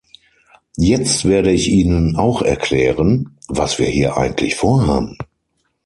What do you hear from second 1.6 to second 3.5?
Ihnen auch erklären,